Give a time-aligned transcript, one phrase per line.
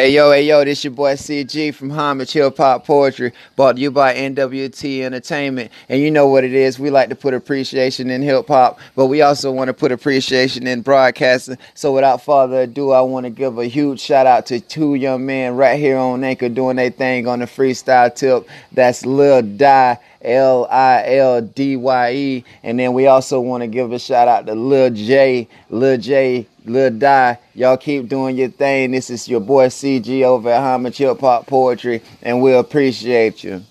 [0.00, 3.82] Hey yo, hey yo, this your boy CG from Homage Hip Hop Poetry, brought to
[3.82, 5.70] you by NWT Entertainment.
[5.90, 9.08] And you know what it is, we like to put appreciation in hip hop, but
[9.08, 11.58] we also want to put appreciation in broadcasting.
[11.74, 15.26] So without further ado, I want to give a huge shout out to two young
[15.26, 18.48] men right here on Anchor doing their thing on the freestyle tip.
[18.72, 22.44] That's Lil Die L I L D Y E.
[22.62, 26.46] And then we also want to give a shout out to Lil J, Lil J,
[26.64, 27.38] Lil Die.
[27.54, 28.90] Y'all keep doing your thing.
[28.90, 33.62] This is your boy CG over at Homage Hip Hop Poetry, and we appreciate you.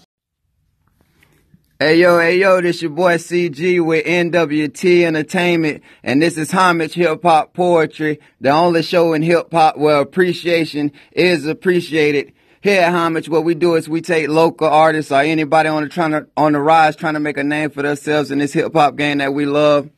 [1.82, 6.94] Hey yo, hey yo, this your boy CG with NWT Entertainment, and this is Homage
[6.96, 12.34] Hip Hop Poetry, the only show in hip hop where appreciation is appreciated.
[12.62, 15.88] Here at Homage, what we do is we take local artists or anybody on the
[15.88, 18.74] trying to, on the rise trying to make a name for themselves in this hip
[18.74, 19.90] hop game that we love.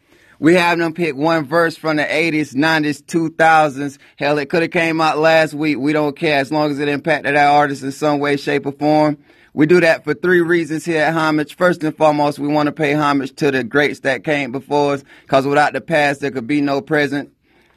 [0.41, 3.99] We have them pick one verse from the 80s, 90s, 2000s.
[4.17, 5.77] Hell, it could have came out last week.
[5.77, 8.71] We don't care as long as it impacted our artist in some way, shape, or
[8.71, 9.19] form.
[9.53, 11.55] We do that for three reasons here at Homage.
[11.55, 15.03] First and foremost, we want to pay homage to the greats that came before us,
[15.21, 17.31] because without the past, there could be no present.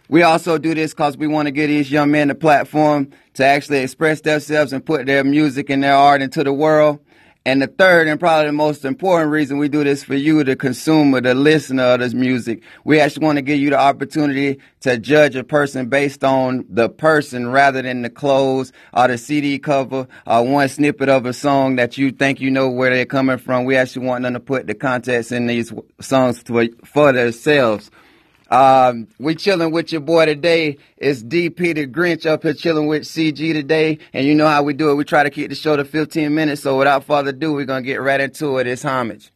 [0.08, 3.44] We also do this because we want to give these young men the platform to
[3.44, 7.00] actually express themselves and put their music and their art into the world.
[7.46, 10.56] And the third and probably the most important reason we do this for you, the
[10.56, 12.62] consumer, the listener of this music.
[12.84, 16.88] We actually want to give you the opportunity to judge a person based on the
[16.88, 21.76] person rather than the clothes or the CD cover or one snippet of a song
[21.76, 23.66] that you think you know where they're coming from.
[23.66, 25.70] We actually want them to put the context in these
[26.00, 27.90] songs for, for themselves.
[28.54, 30.78] Um, we chilling with your boy today.
[30.96, 33.98] It's DP the Grinch up here chilling with CG today.
[34.12, 34.94] And you know how we do it.
[34.94, 36.62] We try to keep the show to 15 minutes.
[36.62, 38.68] So without further ado, we're going to get right into it.
[38.68, 39.32] It's homage.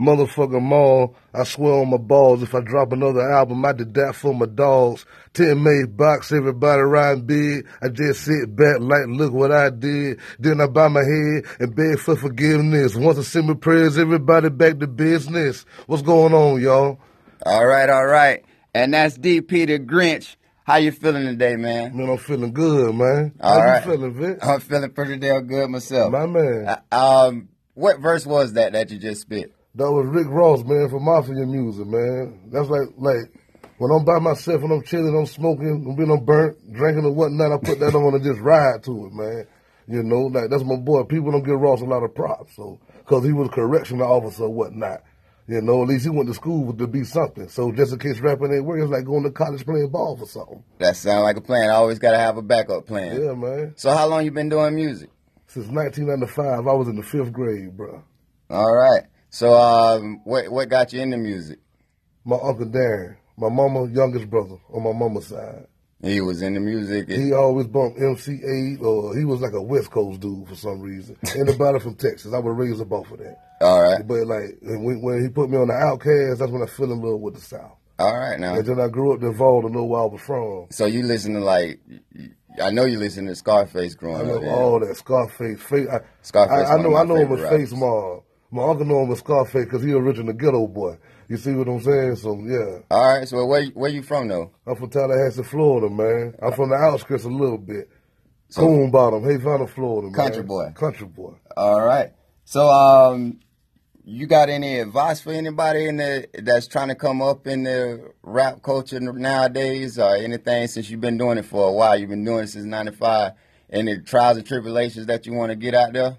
[0.00, 4.16] Motherfucker Maul, I swear on my balls, if I drop another album, I did that
[4.16, 5.06] for my dogs.
[5.34, 7.68] 10 Maybachs, everybody riding big.
[7.80, 10.18] I just sit back like, look what I did.
[10.40, 12.96] Then I bow my head and beg for forgiveness.
[12.96, 15.64] Once I send my prayers, everybody back to business.
[15.86, 16.98] What's going on, y'all?
[17.44, 18.44] All right, all right.
[18.74, 20.36] And that's DP the Grinch.
[20.64, 21.96] How you feeling today, man?
[21.96, 23.32] Man, I'm feeling good, man.
[23.40, 23.84] All How right.
[23.86, 24.38] you feeling, Vic?
[24.42, 26.12] I'm feeling pretty damn good myself.
[26.12, 26.66] My man.
[26.90, 29.54] Uh, um, what verse was that that you just spit?
[29.76, 32.50] That was Rick Ross, man, from Mafia Music, man.
[32.52, 33.32] That's like, like,
[33.78, 37.12] when I'm by myself and I'm chilling, I'm smoking, I'm being I'm burnt, drinking or
[37.12, 39.46] whatnot, I put that on and just ride to it, man.
[39.86, 41.04] You know, like, that's my boy.
[41.04, 44.42] People don't give Ross a lot of props, so, cause he was a correctional officer
[44.44, 45.02] or whatnot.
[45.48, 47.48] You know, at least he went to school to be something.
[47.48, 50.26] So just in case rapping ain't work, it's like going to college playing ball for
[50.26, 50.62] something.
[50.78, 51.70] That sound like a plan.
[51.70, 53.18] I always got to have a backup plan.
[53.18, 53.72] Yeah, man.
[53.76, 55.08] So how long you been doing music?
[55.46, 58.04] Since 1995, I was in the fifth grade, bro.
[58.50, 59.04] All right.
[59.30, 61.58] So um, what what got you into music?
[62.26, 65.66] My uncle Darren, my mama youngest brother on my mama's side.
[66.02, 67.08] He was in the music.
[67.10, 70.54] He always bumped MC Eiht, or uh, he was like a West Coast dude for
[70.54, 71.16] some reason.
[71.34, 73.36] Anybody from Texas, I was raised up off of that.
[73.60, 74.06] All right.
[74.06, 77.00] But like when, when he put me on the Outkast, that's when I fell in
[77.00, 77.76] love with the South.
[77.98, 78.54] All right now.
[78.54, 80.66] And then I grew up involved to know where I was from.
[80.70, 81.80] So you listen to like,
[82.62, 84.44] I know you listen to Scarface I growing know up.
[84.44, 85.60] all that Scarface.
[85.60, 86.96] Face, I, Scarface I, I know.
[86.96, 87.72] I know him as Face.
[87.72, 88.22] Mob.
[88.52, 90.96] My uncle know him as Scarface because he original Geto Boy.
[91.28, 92.16] You see what I'm saying?
[92.16, 93.28] So yeah, All right.
[93.28, 94.50] So where where you from though?
[94.66, 96.34] I'm from Tallahassee, Florida, man.
[96.42, 97.90] I'm from the outskirts a little bit.
[98.54, 100.14] Coon Bottom, Havana, Florida, man.
[100.14, 100.72] Country boy.
[100.74, 101.34] Country boy.
[101.54, 102.12] All right.
[102.46, 103.40] So um,
[104.04, 108.10] you got any advice for anybody in the that's trying to come up in the
[108.22, 111.98] rap culture nowadays, or anything since you've been doing it for a while?
[111.98, 113.32] You've been doing it since '95.
[113.70, 116.16] Any trials and tribulations that you want to get out there?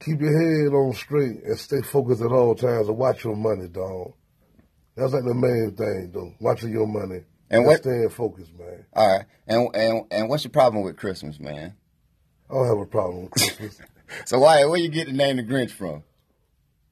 [0.00, 0.32] Keep your
[0.64, 4.12] head on straight and stay focused at all times and watch your money, dog.
[4.96, 6.32] That's like the main thing, though.
[6.40, 8.84] Watching your money And what- staying focused, man.
[8.94, 9.26] All right.
[9.46, 11.74] And and and what's your problem with Christmas, man?
[12.50, 13.80] I don't have a problem with Christmas.
[14.24, 16.02] So why where you get the name the Grinch from?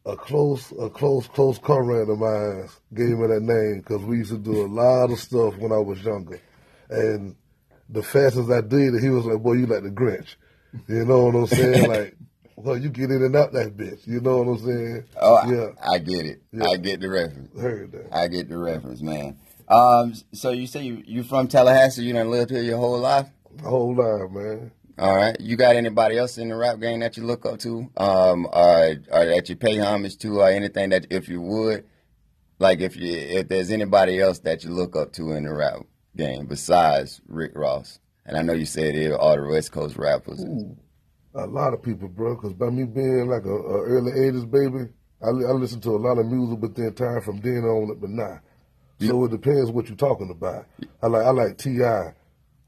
[0.05, 4.31] a close, a close, close comrade of mine gave me that name because we used
[4.31, 6.39] to do a lot of stuff when I was younger,
[6.91, 7.35] and
[7.89, 10.37] the fastest I did it, he was like, "Boy, you like the Grinch,"
[10.89, 11.89] you know what I'm saying?
[11.89, 12.17] like,
[12.57, 15.05] well, you get in and out that bitch, you know what I'm saying?
[15.21, 16.43] Oh, yeah, I, I get it.
[16.53, 16.65] Yeah.
[16.65, 17.61] I get the reference.
[17.61, 18.09] heard that.
[18.13, 19.39] I get the reference, man.
[19.69, 22.05] Um, so you say you you from Tallahassee?
[22.05, 23.29] You done lived here your whole life?
[23.63, 24.71] Whole lot, man.
[24.99, 25.39] All right.
[25.41, 28.97] You got anybody else in the rap game that you look up to, um, or,
[29.11, 31.85] or that you pay homage to, or anything that if you would,
[32.59, 35.81] like if you if there's anybody else that you look up to in the rap
[36.17, 40.43] game besides Rick Ross, and I know you said it, all the West Coast rappers.
[41.37, 44.91] A lot of people, bro, because by me being like a, a early '80s baby,
[45.23, 48.11] I, I listen to a lot of music, but then time from then on but
[48.11, 48.41] not.
[49.01, 49.09] now.
[49.09, 50.67] So it depends what you're talking about.
[51.03, 52.15] I like I like T.I.,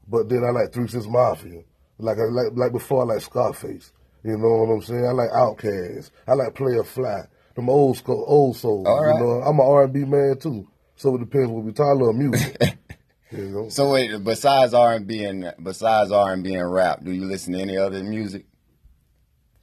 [0.07, 1.63] But then I like Three Six Mafia.
[1.97, 3.91] Like I like like before I like Scarface.
[4.23, 5.05] You know what I'm saying?
[5.05, 6.11] I like Outkast.
[6.27, 7.21] I like Playa Fly.
[7.55, 8.83] Them old school old soul.
[8.83, 9.15] Right.
[9.15, 10.67] You know, I'm an R and B man too.
[10.95, 12.57] So it depends what we talk about music.
[13.31, 13.69] you know.
[13.69, 17.59] So wait, besides R and besides R and B and rap, do you listen to
[17.59, 18.45] any other music?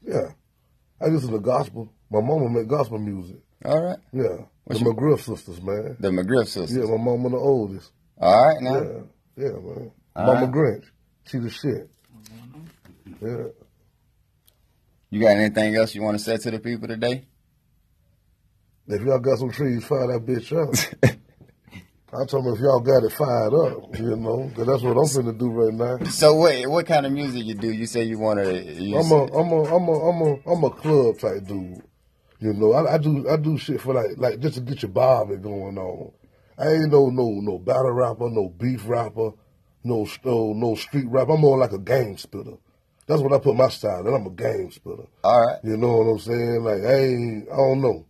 [0.06, 0.29] Yeah.
[1.00, 1.93] I listen to gospel.
[2.11, 3.37] My mama make gospel music.
[3.64, 3.99] All right.
[4.12, 4.44] Yeah.
[4.64, 5.97] What's the your- McGriff sisters, man.
[6.00, 6.76] The McGriff sisters.
[6.76, 7.91] Yeah, my mama the oldest.
[8.19, 8.75] All right now.
[8.75, 9.00] Yeah,
[9.37, 9.91] yeah, man.
[10.14, 10.50] All Mama right.
[10.55, 10.85] Grinch.
[11.26, 11.91] She the shit.
[13.20, 13.44] Yeah.
[15.11, 17.26] You got anything else you want to say to the people today?
[18.88, 21.17] If y'all got some trees, fire that bitch up.
[22.20, 25.04] I told them if y'all got it fired up, you know, 'cause that's what I'm
[25.04, 25.98] finna do right now.
[26.10, 27.70] So wait, what kind of music you do?
[27.70, 28.62] You say you want to.
[28.62, 31.82] You I'm a, I'm a, I'm a, I'm a, I'm a club type dude.
[32.38, 34.90] You know, I, I do, I do shit for like, like just to get your
[34.90, 36.12] bobbing going on.
[36.58, 39.30] I ain't no, no, no battle rapper, no beef rapper,
[39.84, 41.32] no, no, no street rapper.
[41.32, 42.56] I'm more like a game spitter.
[43.06, 44.12] That's what I put my style in.
[44.14, 45.04] I'm a game spitter.
[45.22, 45.58] All right.
[45.64, 46.64] You know what I'm saying?
[46.64, 48.06] Like, I ain't, I don't know.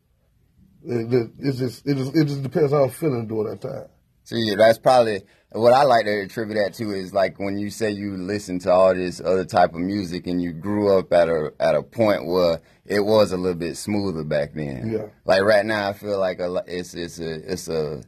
[0.85, 3.87] It, it, it's just, it just, it just depends how I'm feeling during that time.
[4.26, 7.93] See, that's probably what I like to attribute that to is like when you say
[7.93, 11.52] you listen to all this other type of music and you grew up at a
[11.61, 14.90] at a point where it was a little bit smoother back then.
[14.90, 15.06] Yeah.
[15.25, 18.02] Like right now, I feel like a, it's it's a it's a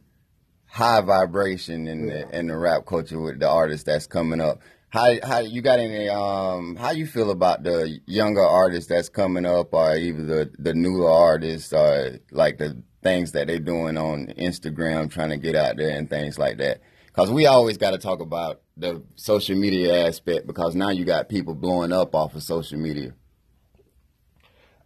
[0.65, 4.59] high vibration in the in the rap culture with the artists that's coming up.
[4.89, 9.45] How how you got any um how you feel about the younger artists that's coming
[9.45, 14.27] up or even the the newer artists or like the things that they're doing on
[14.37, 16.81] Instagram trying to get out there and things like that.
[17.13, 21.29] Cuz we always got to talk about the social media aspect because now you got
[21.29, 23.13] people blowing up off of social media.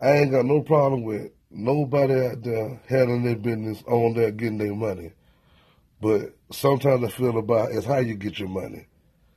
[0.01, 4.57] I ain't got no problem with nobody out there handling their business on there getting
[4.57, 5.13] their money.
[6.01, 8.87] But sometimes I feel about is how you get your money.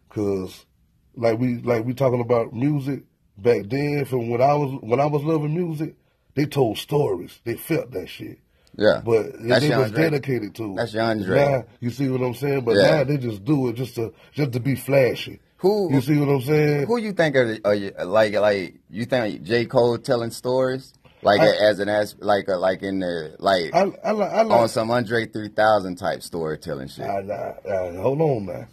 [0.09, 0.67] Cause
[1.15, 3.05] like we like we talking about music
[3.39, 5.95] back then from when I was when I was loving music,
[6.35, 7.41] they told stories.
[7.45, 8.39] They felt that shit.
[8.77, 9.01] Yeah.
[9.05, 10.77] But That's they was dedicated to it.
[10.77, 11.21] That's Young.
[11.21, 12.61] Now you see what I'm saying?
[12.65, 12.99] But Yeah.
[12.99, 15.41] now they just do it just to just to be flashy.
[15.59, 16.87] Who You see what I'm saying?
[16.87, 20.93] Who you think are, are you, like like you think J Cole telling stories
[21.23, 24.51] like I- as an as like a, like in the like I I I like
[24.61, 27.07] on some Andre three thousand type storytelling shit.
[27.07, 28.67] Nah, nah, nah, hold on now.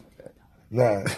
[0.69, 1.05] Nah.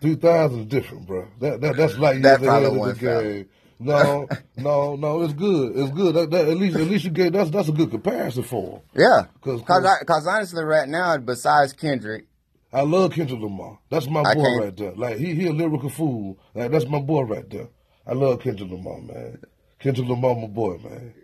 [0.00, 1.28] 2000 is different, bro.
[1.40, 3.48] That, that that's like That probably the game.
[3.78, 5.22] No, no, no.
[5.22, 5.76] It's good.
[5.76, 6.14] It's good.
[6.14, 8.80] That, that, at least, at least you get that's that's a good comparison for him.
[8.94, 12.26] yeah, 'Cause- cause cause honestly, right now, besides Kendrick,
[12.72, 13.78] I love Kendrick Lamar.
[13.90, 14.92] That's my I boy can't- right there.
[14.94, 16.38] Like he he a lyrical fool.
[16.54, 17.68] Like that's my boy right there.
[18.06, 19.38] I love Kendrick Lamar, man.
[19.78, 21.14] Kendrick Lamar, my boy, man.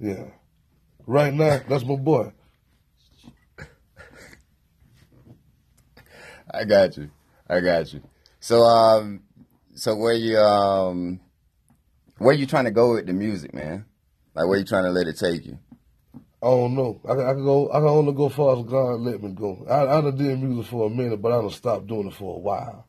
[0.00, 0.24] Yeah.
[1.06, 2.32] Right now, that's my boy.
[6.52, 7.10] I got you,
[7.48, 8.02] I got you.
[8.40, 9.22] So um,
[9.74, 11.20] so where you um,
[12.18, 13.84] where you trying to go with the music, man?
[14.34, 15.58] Like where you trying to let it take you?
[16.42, 17.00] I don't know.
[17.08, 17.70] I, I can go.
[17.70, 19.64] I can only go far as God let me go.
[19.68, 22.36] I, I done did music for a minute, but I done stopped doing it for
[22.36, 22.86] a while.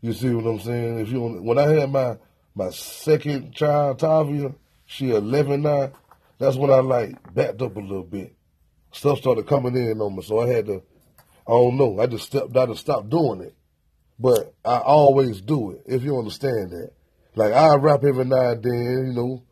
[0.00, 1.00] You see what I'm saying?
[1.00, 2.18] If you when I had my
[2.54, 4.54] my second child, Tavia,
[4.86, 5.92] she 11 now.
[6.38, 8.34] That's when I like backed up a little bit.
[8.92, 10.82] Stuff started coming in on me, so I had to.
[11.46, 11.98] I don't know.
[12.00, 13.54] I just stepped out and stopped doing it.
[14.18, 15.82] But I always do it.
[15.86, 16.92] If you understand that,
[17.34, 19.42] like I rap every now and then, you know.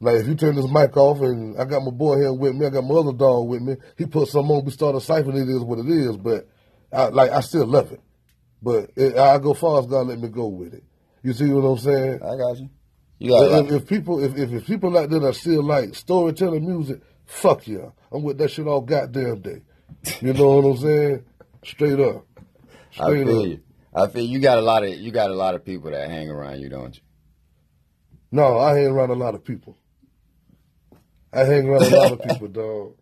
[0.00, 2.66] Like if you turn this mic off and I got my boy here with me,
[2.66, 3.76] I got my other dog with me.
[3.96, 5.30] He put something on, we start a cipher.
[5.30, 6.48] It is what it is, but
[6.92, 8.00] I, like I still love it.
[8.62, 10.84] But it, I go far as God let me go with it.
[11.22, 12.20] You see what I'm saying?
[12.22, 12.70] I got you.
[13.18, 15.94] You got If, like, if people, if, if if people like that are still like
[15.96, 19.62] storytelling music, fuck yeah, I'm with that shit all goddamn day.
[20.20, 21.24] You know what I'm saying?
[21.64, 22.24] Straight up,
[23.00, 23.46] I feel up.
[23.46, 23.60] you.
[23.94, 26.30] I feel you got a lot of you got a lot of people that hang
[26.30, 27.02] around you, don't you?
[28.30, 29.76] No, I hang around a lot of people.
[31.32, 32.94] I hang around a lot of people, dog.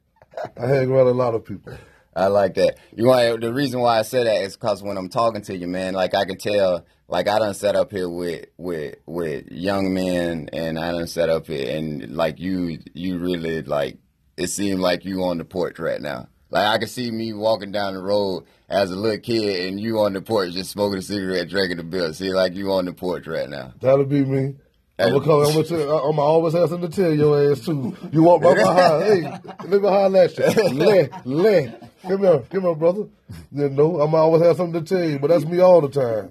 [0.56, 1.73] I hang around a lot of people.
[2.14, 2.78] I like that.
[2.95, 5.66] You want the reason why I say that is because when I'm talking to you,
[5.66, 9.92] man, like I can tell, like I done set up here with with with young
[9.92, 13.99] men, and I done set up here, and like you, you really like.
[14.37, 16.28] It seemed like you on the porch right now.
[16.50, 19.99] Like I can see me walking down the road as a little kid, and you
[20.00, 22.12] on the porch just smoking a cigarette, drinking a beer.
[22.12, 23.75] See, like you on the porch right now.
[23.80, 24.54] That'll be me.
[24.99, 25.41] I'm gonna come.
[25.45, 27.95] I'm gonna, tell, I'm gonna always have something to tell your ass too.
[28.12, 29.03] You walk by my house.
[29.03, 29.23] Hey,
[29.69, 30.45] let me holler at you.
[30.73, 31.79] Le, le.
[32.03, 33.05] Come here, come here, brother.
[33.53, 36.31] You know, I'm always have something to tell you, but that's me all the time.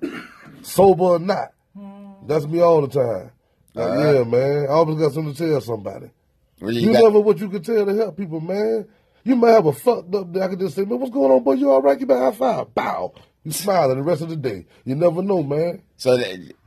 [0.64, 1.50] Sober or not,
[2.28, 3.32] that's me all the time.
[3.76, 4.66] Like, yeah, man.
[4.70, 6.10] I always got something to tell somebody.
[6.60, 8.88] You got- never what you can tell to help people, man.
[9.24, 10.42] You might have a fucked up day.
[10.42, 11.54] I could just say, man, what's going on, boy?
[11.54, 12.00] You all right?
[12.00, 12.74] Give me a high five.
[12.74, 13.14] Bow.
[13.46, 14.66] You smiling the rest of the day.
[14.86, 15.84] You never know, man.
[15.98, 16.18] So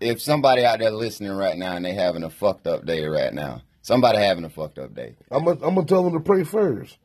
[0.01, 3.35] if somebody out there listening right now and they having a fucked up day right
[3.35, 5.17] now, somebody having a fucked up day.
[5.31, 6.97] I'm gonna I'm gonna tell them to pray first.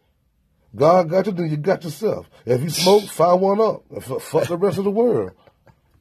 [0.75, 2.29] God got you, then you got yourself.
[2.45, 3.83] If you smoke, fire one up.
[4.21, 5.31] Fuck the rest of the world.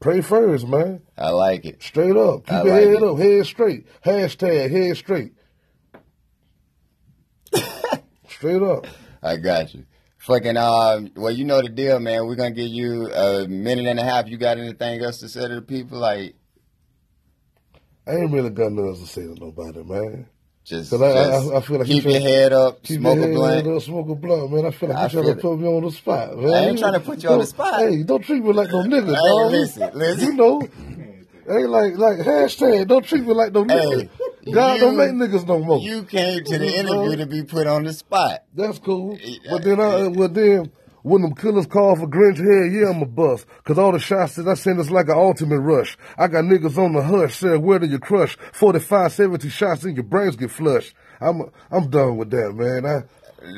[0.01, 1.01] Pray first, man.
[1.17, 1.83] I like it.
[1.83, 2.45] Straight up.
[2.45, 3.03] Keep I your like head it.
[3.03, 3.87] up, head straight.
[4.05, 5.33] Hashtag head straight.
[8.29, 8.87] Straight up.
[9.23, 9.85] I got you.
[10.23, 12.27] Fucking um, well, you know the deal, man.
[12.27, 14.29] We're gonna give you a minute and a half.
[14.29, 15.99] You got anything else to say to the people?
[15.99, 16.37] Like,
[18.07, 20.27] I ain't really got nothing else to say to nobody, man.
[20.65, 23.17] just, 'Cause I- I- just I feel like keep you your head up, Keep smoke
[23.17, 23.67] your a blunt.
[23.67, 24.67] up, smoke a blunt, man.
[24.67, 26.55] I feel like I you trying to put me on the spot, man.
[26.55, 27.81] I ain't trying to put you on the spot.
[27.81, 29.13] Hey, don't treat me like no nigga, Hey,
[29.43, 29.51] dog.
[29.51, 30.25] listen, listen.
[30.25, 30.63] You know,
[31.51, 32.87] ain't like like hashtag.
[32.87, 34.09] Don't treat me like no nigga.
[34.51, 35.79] God you- don't make niggas no more.
[35.79, 37.17] You came to the You interview know?
[37.17, 38.45] to be put on the spot.
[38.55, 39.19] That's cool.
[39.51, 40.71] But then, I, well, then
[41.03, 43.47] when them killers call for Grinch, hell yeah, I'm a bust.
[43.65, 45.97] Cause all the shots that I send is like an ultimate rush.
[46.19, 48.37] I got niggas on the hush, said, where do you crush?
[48.53, 50.95] 45, 70 shots and your brains get flushed.
[51.21, 52.85] I'm I'm done with that, man.
[52.87, 53.03] I,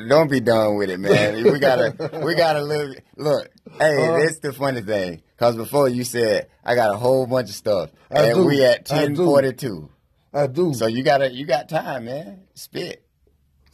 [0.07, 1.43] Don't be done with it, man.
[1.51, 2.95] We gotta, we gotta live.
[3.17, 3.49] Look,
[3.79, 5.21] hey, Uh, that's the funny thing.
[5.37, 9.15] Cause before you said I got a whole bunch of stuff, and we at ten
[9.15, 9.89] forty two.
[10.35, 10.73] I do.
[10.73, 12.41] So you gotta, you got time, man.
[12.53, 13.05] Spit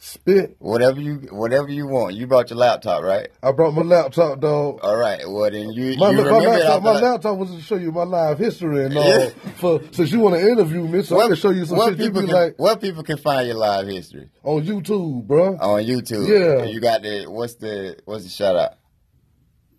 [0.04, 0.56] Spit.
[0.58, 2.16] whatever you, whatever you want.
[2.16, 3.28] You brought your laptop, right?
[3.40, 4.80] I brought my laptop, dog.
[4.82, 5.20] All right.
[5.24, 8.36] Well, then you, My, you my laptop, my laptop was to show you my live
[8.36, 9.06] history and all.
[9.06, 9.28] Yeah.
[9.58, 11.98] For since you want to interview me, so I can show you some what shit.
[11.98, 15.56] People can, like what people can find your live history on YouTube, bro.
[15.58, 16.26] on YouTube.
[16.26, 16.64] Yeah.
[16.64, 18.72] You got the what's the what's the shout out?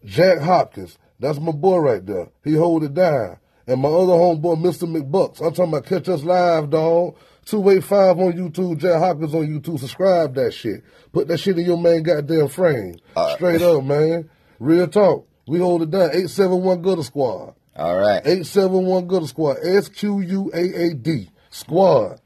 [0.05, 0.97] Jack Hopkins.
[1.19, 2.29] That's my boy right there.
[2.45, 3.39] He hold it down.
[3.67, 4.83] And my other homeboy, Mr.
[4.87, 5.39] McBucks.
[5.41, 7.15] I'm talking about catch us live, dog.
[7.45, 9.79] 285 on YouTube, Jay Hopkins on YouTube.
[9.79, 10.83] Subscribe that shit.
[11.11, 12.95] Put that shit in your main goddamn frame.
[13.35, 14.29] Straight up, man.
[14.59, 15.27] Real talk.
[15.47, 16.03] We hold it down.
[16.09, 17.53] 871 Gutter Squad.
[17.75, 18.21] All right.
[18.25, 19.57] 871 Gutter Squad.
[19.63, 21.29] S Q U A A D.
[21.49, 22.19] Squad.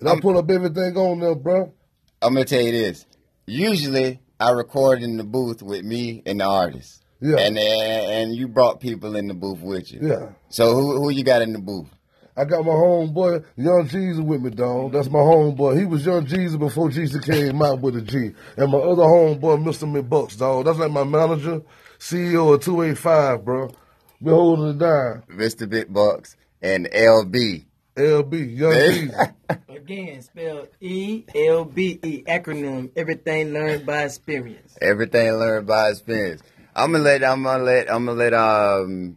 [0.00, 1.72] And I I'm- put up everything on there, bro.
[2.22, 3.04] I'm gonna tell you this.
[3.46, 7.01] Usually, I record in the booth with me and the artist.
[7.22, 7.36] Yeah.
[7.38, 10.00] And and you brought people in the booth with you.
[10.02, 10.30] Yeah.
[10.48, 11.88] So who who you got in the booth?
[12.36, 14.92] I got my homeboy, Young Jesus, with me, dog.
[14.92, 15.78] That's my homeboy.
[15.78, 18.32] He was Young Jesus before Jesus came out with a G.
[18.56, 19.84] And my other homeboy, Mr.
[19.86, 20.64] McBucks, dog.
[20.64, 21.60] That's like my manager,
[21.98, 23.70] CEO of 285, bro.
[24.22, 25.24] We holding it down.
[25.28, 25.68] Mr.
[25.68, 27.66] Big Bucks and LB.
[27.96, 29.16] LB, Young Jesus.
[29.68, 32.90] Again, spelled E L B E acronym.
[32.96, 34.78] Everything learned by experience.
[34.80, 36.42] Everything learned by experience.
[36.74, 39.16] I'm gonna let I'm gonna let I'm gonna let um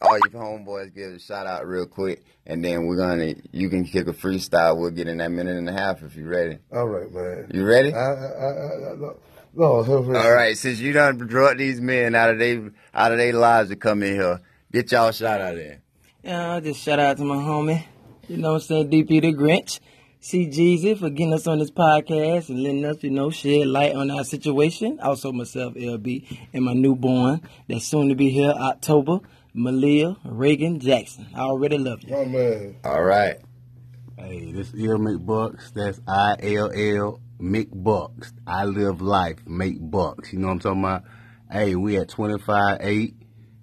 [0.00, 3.84] all you homeboys give a shout out real quick, and then we're gonna you can
[3.84, 4.76] kick a freestyle.
[4.76, 6.58] We'll get in that minute and a half if you're ready.
[6.72, 7.50] All right, man.
[7.52, 7.92] You ready?
[7.92, 8.96] I, I, I, I,
[9.54, 12.60] no, no, no, All right, since you done brought these men out of they
[12.94, 14.40] out of their lives to come in here,
[14.72, 15.80] get y'all shout out in.
[16.22, 17.84] Yeah, I'll just shout out to my homie.
[18.28, 18.90] You know what I'm saying?
[18.90, 19.80] DP the Grinch.
[20.20, 24.10] CG for getting us on this podcast and letting us, you know, shed light on
[24.10, 24.98] our situation.
[25.00, 29.20] Also myself, LB, and my newborn that's soon to be here October,
[29.54, 31.28] Malia Reagan Jackson.
[31.34, 32.16] I already love you.
[32.16, 32.76] My man.
[32.82, 33.36] All right.
[34.16, 35.72] Hey, this is Ill McBucks.
[35.72, 38.32] That's I L L McBucks.
[38.44, 40.32] I live life, make bucks.
[40.32, 41.04] You know what I'm talking about?
[41.48, 43.14] Hey, we at 25 8.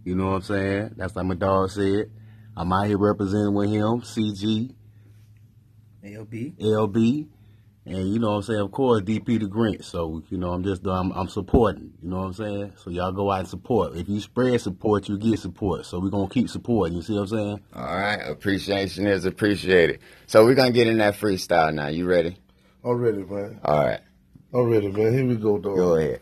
[0.06, 0.94] You know what I'm saying?
[0.96, 2.12] That's like my dog said.
[2.56, 4.74] I'm out here representing with him, CG,
[6.06, 6.58] LB.
[6.60, 7.28] LB,
[7.86, 8.60] and you know what I'm saying?
[8.62, 9.84] Of course, DP the Grinch.
[9.84, 11.94] So, you know, I'm just, I'm, I'm supporting.
[12.02, 12.74] You know what I'm saying?
[12.78, 13.96] So, y'all go out and support.
[13.96, 15.86] If you spread support, you get support.
[15.86, 16.96] So, we're going to keep supporting.
[16.96, 17.60] You see what I'm saying?
[17.76, 18.22] All right.
[18.22, 20.00] Appreciation is appreciated.
[20.28, 21.88] So we're gonna get in that freestyle now.
[21.88, 22.38] You ready?
[22.84, 23.60] Already, man.
[23.64, 24.02] All right.
[24.54, 25.14] Already, man.
[25.14, 25.76] Here we go, dog.
[25.76, 26.22] Go ahead.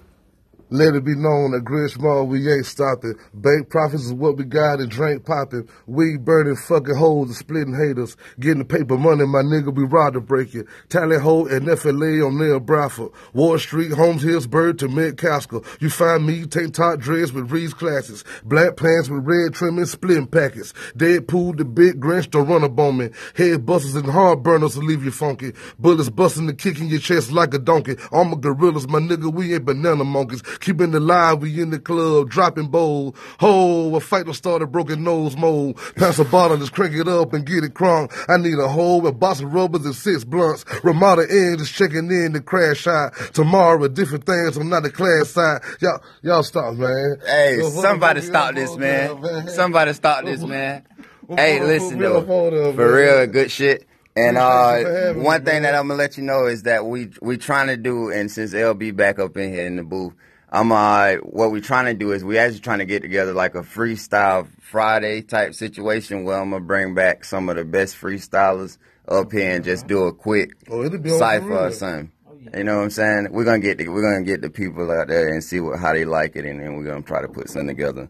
[0.73, 3.13] Let it be known that Grinch Mall, we ain't stopping.
[3.31, 5.69] Bank profits is what we got and drink popping.
[5.85, 8.17] Weed burning fucking holes and splitting haters.
[8.39, 10.65] Getting the paper money, my nigga, we rod to break it.
[10.89, 13.11] Tally Ho and FLA on Neil Bradford.
[13.33, 15.63] Wall Street, Holmes Hillsburg to Mid Castle.
[15.79, 18.23] You find me, tank top dress with Reed's classes.
[18.43, 20.73] Black pants with red trimming, splitting packets.
[20.97, 23.11] Deadpool, the big Grinch, don't run up on me.
[23.35, 25.53] Head busters and hard burners will leave you funky.
[25.77, 27.95] Bullets busting and kicking your chest like a donkey.
[28.11, 30.41] I'm a gorillas, my nigga, we ain't banana monkeys.
[30.63, 33.17] Keeping the live, we in the club, dropping bowl.
[33.41, 35.75] Ho, a fight will start a broken nose mold.
[35.97, 38.13] Pass a bottle, just crank it up and get it crunk.
[38.29, 40.63] I need a hole, a box of rubbers and six blunts.
[40.81, 43.13] Ramada Inn, just checking in the crash shot.
[43.33, 45.61] Tomorrow, different things, I'm not the class side.
[45.81, 47.17] Y'all, y'all stop, man.
[47.25, 49.49] Hey, somebody stop this, on man.
[49.49, 50.87] Somebody stop this, man.
[51.27, 53.85] Hey, listen though, for real, good shit.
[54.15, 56.85] And Appreciate you for uh, one thing that I'm gonna let you know is that
[56.85, 60.13] we we trying to do, and since LB back up in here in the booth,
[60.53, 63.55] I'm uh what we're trying to do is we actually trying to get together like
[63.55, 68.77] a freestyle Friday type situation where I'm gonna bring back some of the best freestylers
[69.07, 72.11] up here and just do a quick Oh, it'll be on for cipher or something.
[72.55, 73.27] You know what I'm saying?
[73.31, 75.93] We're gonna get the, we're gonna get the people out there and see what how
[75.93, 78.09] they like it, and then we're gonna try to put something together.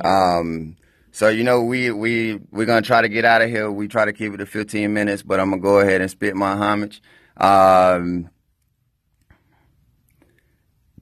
[0.00, 0.76] Um,
[1.10, 3.70] so you know we we we're gonna try to get out of here.
[3.70, 6.36] We try to keep it to 15 minutes, but I'm gonna go ahead and spit
[6.36, 7.02] my homage.
[7.38, 8.30] Um,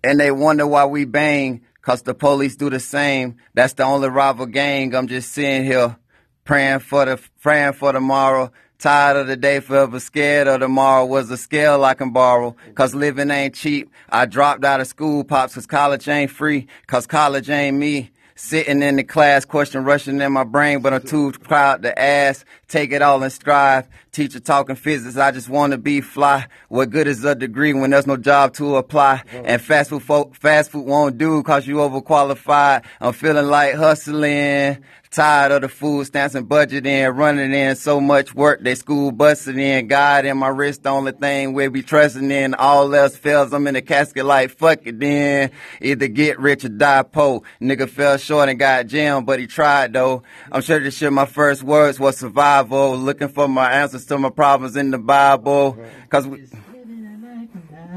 [0.03, 3.37] and they wonder why we bang, cause the police do the same.
[3.55, 4.95] That's the only rival gang.
[4.95, 5.97] I'm just sitting here
[6.45, 8.53] praying for the praying for tomorrow.
[8.79, 11.05] Tired of the day, forever scared of tomorrow.
[11.05, 13.91] Was a scale I can borrow, cause living ain't cheap.
[14.09, 18.11] I dropped out of school, pops, cause college ain't free, cause college ain't me.
[18.43, 22.45] Sitting in the class, question rushing in my brain, but I'm too proud to ask.
[22.69, 23.87] Take it all and strive.
[24.13, 26.47] Teacher talking physics, I just want to be fly.
[26.69, 29.25] What good is a degree when there's no job to apply?
[29.31, 32.85] And fast food, fo- fast food won't do cause you overqualified.
[32.99, 34.85] I'm feeling like hustling.
[35.11, 39.59] Tired of the food stamps and budgeting, running in so much work, they school busting
[39.59, 39.89] in.
[39.89, 42.55] God in my wrist, the only thing we be trusting in.
[42.55, 45.51] All else fails, I'm in the casket like fuck it then.
[45.81, 47.43] Either get rich or die poor.
[47.61, 50.23] Nigga fell short and got jammed, but he tried though.
[50.53, 52.97] I'm sure this shit my first words was survival.
[52.97, 55.77] Looking for my answers to my problems in the Bible.
[56.09, 56.47] Cause we,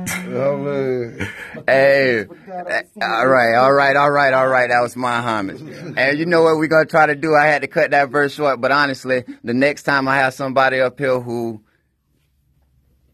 [0.08, 1.30] Oh, man.
[1.68, 4.68] Hey, eh, all right, all right, all right, all right.
[4.68, 5.62] That was my homage.
[5.62, 7.36] And you know what we're gonna try to do?
[7.36, 10.82] I had to cut that verse short, but honestly, the next time I have somebody
[10.82, 11.62] up here who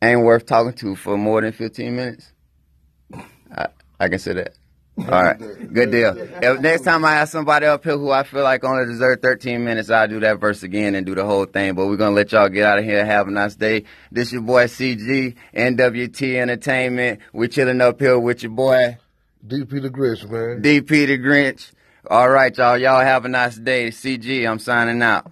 [0.02, 2.32] ain't worth talking to for more than fifteen minutes,
[3.52, 3.68] I,
[4.00, 4.54] I can say that.
[5.08, 6.16] All right, good deal.
[6.18, 9.64] If next time I have somebody up here who I feel like only deserve 13
[9.64, 11.74] minutes, I'll do that verse again and do the whole thing.
[11.74, 13.06] But we're gonna let y'all get out of here.
[13.06, 13.86] Have a nice day.
[14.12, 17.22] This your boy CG, NWT Entertainment.
[17.34, 18.98] We're chilling up here with your boy.
[19.46, 20.62] DP the Grinch, man.
[20.62, 21.72] DP the Grinch.
[22.10, 22.78] All right, y'all.
[22.78, 23.90] Y'all have a nice day.
[23.90, 25.32] CG, I'm signing out.